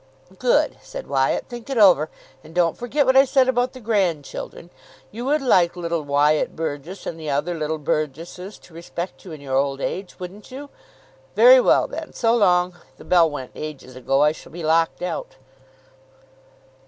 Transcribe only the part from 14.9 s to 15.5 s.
out."